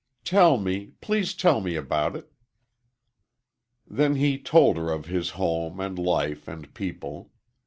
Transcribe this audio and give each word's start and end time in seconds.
"Tell 0.23 0.57
me 0.57 0.93
please 0.99 1.35
tell 1.35 1.61
me 1.61 1.75
about 1.75 2.15
it." 2.15 2.31
Then 3.85 4.15
he 4.15 4.39
told 4.39 4.75
her 4.77 4.89
of 4.89 5.05
his 5.05 5.29
home 5.37 5.79
and 5.79 5.99
life 5.99 6.47
and 6.47 6.73
people. 6.73 7.29